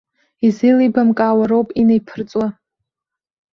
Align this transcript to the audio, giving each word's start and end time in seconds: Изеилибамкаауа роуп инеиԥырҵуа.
Изеилибамкаауа 0.45 1.43
роуп 1.49 1.69
инеиԥырҵуа. 1.81 2.47